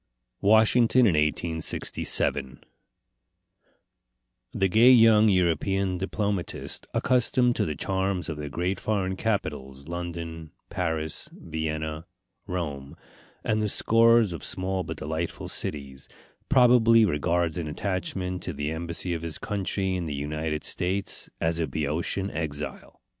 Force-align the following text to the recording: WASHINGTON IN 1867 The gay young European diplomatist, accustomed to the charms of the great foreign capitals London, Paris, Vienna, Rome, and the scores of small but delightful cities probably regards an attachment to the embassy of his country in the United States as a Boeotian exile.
WASHINGTON 0.41 1.01
IN 1.01 1.13
1867 1.13 2.63
The 4.51 4.67
gay 4.67 4.89
young 4.89 5.29
European 5.29 5.99
diplomatist, 5.99 6.87
accustomed 6.91 7.55
to 7.57 7.65
the 7.65 7.75
charms 7.75 8.27
of 8.27 8.37
the 8.37 8.49
great 8.49 8.79
foreign 8.79 9.15
capitals 9.15 9.87
London, 9.87 10.53
Paris, 10.71 11.29
Vienna, 11.31 12.07
Rome, 12.47 12.95
and 13.43 13.61
the 13.61 13.69
scores 13.69 14.33
of 14.33 14.43
small 14.43 14.81
but 14.83 14.97
delightful 14.97 15.47
cities 15.47 16.09
probably 16.49 17.05
regards 17.05 17.59
an 17.59 17.67
attachment 17.67 18.41
to 18.41 18.53
the 18.53 18.71
embassy 18.71 19.13
of 19.13 19.21
his 19.21 19.37
country 19.37 19.93
in 19.93 20.07
the 20.07 20.15
United 20.15 20.63
States 20.63 21.29
as 21.39 21.59
a 21.59 21.67
Boeotian 21.67 22.31
exile. 22.31 23.03